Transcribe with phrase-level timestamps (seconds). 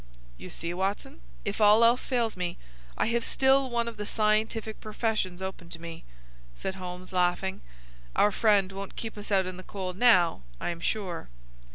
[0.35, 2.57] "You see, Watson, if all else fails me
[2.97, 6.05] I have still one of the scientific professions open to me,"
[6.55, 7.61] said Holmes, laughing.
[8.15, 11.29] "Our friend won't keep us out in the cold now, I am sure."